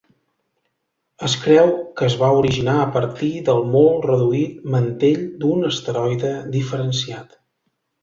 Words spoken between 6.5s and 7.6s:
diferenciat.